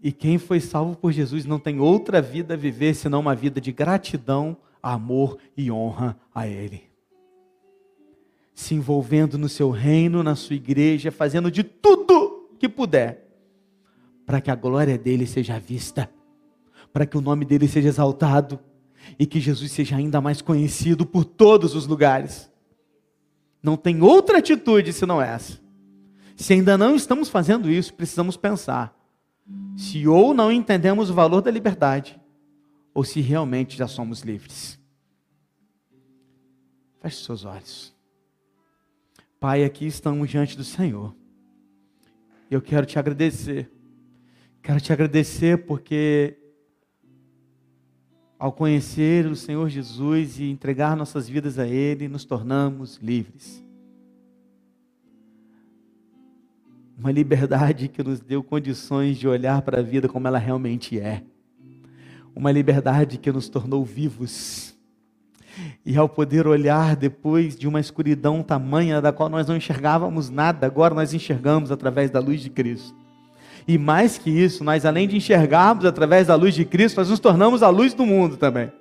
[0.00, 3.60] E quem foi salvo por Jesus não tem outra vida a viver senão uma vida
[3.60, 6.82] de gratidão amor e honra a Ele.
[8.54, 13.28] Se envolvendo no seu reino, na sua igreja, fazendo de tudo que puder,
[14.24, 16.08] para que a glória dele seja vista,
[16.92, 18.60] para que o nome dele seja exaltado
[19.18, 22.51] e que Jesus seja ainda mais conhecido por todos os lugares.
[23.62, 25.60] Não tem outra atitude senão essa.
[26.36, 28.98] Se ainda não estamos fazendo isso, precisamos pensar
[29.76, 32.20] se ou não entendemos o valor da liberdade,
[32.94, 34.78] ou se realmente já somos livres.
[37.00, 37.94] Feche seus olhos.
[39.40, 41.14] Pai, aqui estamos diante do Senhor.
[42.50, 43.70] Eu quero te agradecer.
[44.62, 46.38] Quero te agradecer porque
[48.42, 53.64] ao conhecer o Senhor Jesus e entregar nossas vidas a Ele, nos tornamos livres.
[56.98, 61.22] Uma liberdade que nos deu condições de olhar para a vida como ela realmente é
[62.34, 64.74] uma liberdade que nos tornou vivos.
[65.86, 70.66] E ao poder olhar depois de uma escuridão tamanha da qual nós não enxergávamos nada,
[70.66, 73.01] agora nós enxergamos através da luz de Cristo.
[73.66, 77.20] E mais que isso, nós além de enxergarmos através da luz de Cristo, nós nos
[77.20, 78.72] tornamos a luz do mundo também.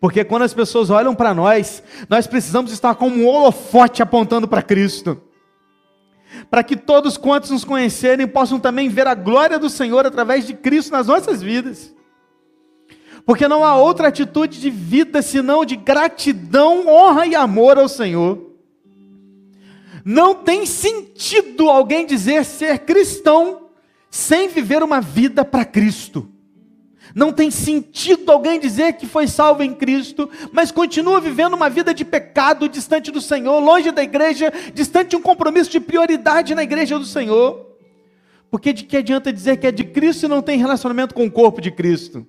[0.00, 4.62] Porque quando as pessoas olham para nós, nós precisamos estar como um holofote apontando para
[4.62, 5.20] Cristo.
[6.50, 10.54] Para que todos quantos nos conhecerem possam também ver a glória do Senhor através de
[10.54, 11.94] Cristo nas nossas vidas
[13.28, 18.47] porque não há outra atitude de vida senão de gratidão, honra e amor ao Senhor.
[20.04, 23.68] Não tem sentido alguém dizer ser cristão
[24.10, 26.28] sem viver uma vida para Cristo.
[27.14, 31.94] Não tem sentido alguém dizer que foi salvo em Cristo, mas continua vivendo uma vida
[31.94, 36.62] de pecado, distante do Senhor, longe da igreja, distante de um compromisso de prioridade na
[36.62, 37.66] igreja do Senhor.
[38.50, 41.30] Porque de que adianta dizer que é de Cristo e não tem relacionamento com o
[41.30, 42.26] corpo de Cristo?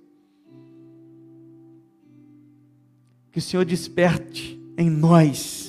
[3.31, 5.68] que o Senhor desperte em nós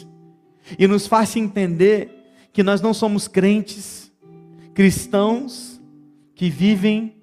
[0.79, 2.11] e nos faça entender
[2.53, 4.13] que nós não somos crentes,
[4.75, 5.81] cristãos
[6.35, 7.15] que vivem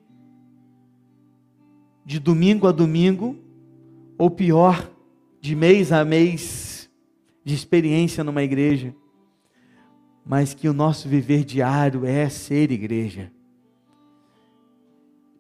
[2.05, 3.37] de domingo a domingo,
[4.17, 4.89] ou pior,
[5.41, 6.89] de mês a mês
[7.43, 8.95] de experiência numa igreja,
[10.25, 13.31] mas que o nosso viver diário é ser igreja.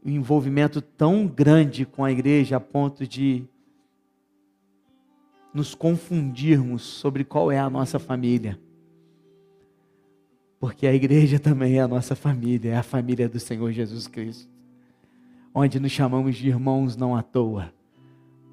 [0.05, 3.45] Um envolvimento tão grande com a igreja a ponto de
[5.53, 8.59] nos confundirmos sobre qual é a nossa família.
[10.59, 14.49] Porque a igreja também é a nossa família, é a família do Senhor Jesus Cristo.
[15.53, 17.73] onde nos chamamos de irmãos não à toa,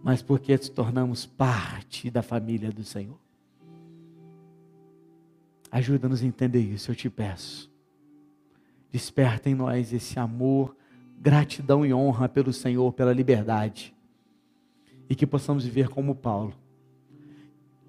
[0.02, 3.18] mas porque nos tornamos parte da família do Senhor.
[5.70, 7.70] Ajuda-nos a entender isso, eu te peço.
[8.90, 10.74] Desperta em nós esse amor,
[11.20, 13.94] gratidão e honra pelo Senhor, pela liberdade.
[15.10, 16.54] E que possamos viver como Paulo,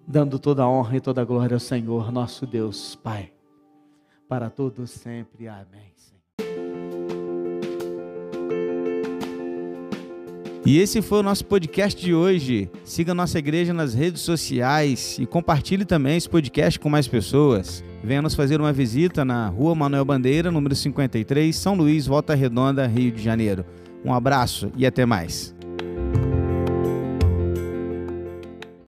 [0.07, 3.31] dando toda a honra e toda a glória ao Senhor, nosso Deus, Pai,
[4.27, 5.47] para todos sempre.
[5.47, 5.95] Amém.
[10.67, 12.67] E esse foi o nosso podcast de hoje.
[12.83, 17.83] Siga nossa igreja nas redes sociais e compartilhe também esse podcast com mais pessoas.
[18.03, 22.87] Venha nos fazer uma visita na Rua Manuel Bandeira, número 53, São Luís, Volta Redonda,
[22.87, 23.63] Rio de Janeiro.
[24.03, 25.54] Um abraço e até mais.